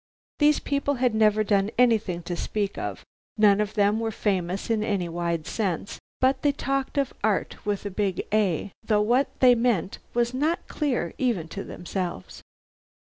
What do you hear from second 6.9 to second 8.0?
of art with a